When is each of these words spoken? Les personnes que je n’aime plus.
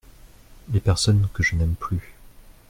Les 0.73 0.79
personnes 0.79 1.27
que 1.31 1.43
je 1.43 1.55
n’aime 1.55 1.75
plus. 1.75 2.15